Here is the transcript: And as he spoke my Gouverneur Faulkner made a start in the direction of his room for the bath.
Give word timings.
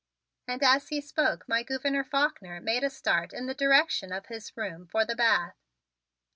And 0.47 0.63
as 0.63 0.87
he 0.87 0.99
spoke 0.99 1.47
my 1.47 1.61
Gouverneur 1.61 2.03
Faulkner 2.03 2.59
made 2.59 2.83
a 2.83 2.89
start 2.89 3.33
in 3.33 3.45
the 3.45 3.53
direction 3.53 4.11
of 4.11 4.25
his 4.25 4.57
room 4.57 4.87
for 4.87 5.05
the 5.05 5.15
bath. 5.15 5.59